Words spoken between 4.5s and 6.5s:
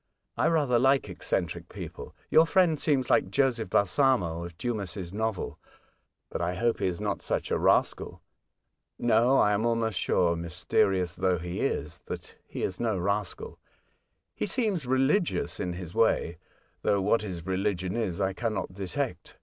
Dumas' novel; but